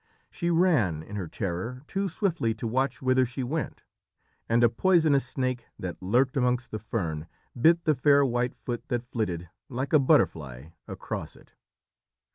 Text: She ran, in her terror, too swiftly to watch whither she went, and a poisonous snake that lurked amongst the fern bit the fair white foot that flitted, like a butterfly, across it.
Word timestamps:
She 0.31 0.49
ran, 0.49 1.03
in 1.03 1.15
her 1.15 1.27
terror, 1.27 1.83
too 1.85 2.09
swiftly 2.09 2.55
to 2.55 2.65
watch 2.65 3.03
whither 3.03 3.23
she 3.23 3.43
went, 3.43 3.83
and 4.49 4.63
a 4.63 4.67
poisonous 4.67 5.27
snake 5.27 5.67
that 5.77 6.01
lurked 6.01 6.35
amongst 6.35 6.71
the 6.71 6.79
fern 6.79 7.27
bit 7.55 7.83
the 7.83 7.93
fair 7.93 8.25
white 8.25 8.55
foot 8.55 8.87
that 8.87 9.03
flitted, 9.03 9.49
like 9.69 9.93
a 9.93 9.99
butterfly, 9.99 10.69
across 10.87 11.35
it. 11.35 11.53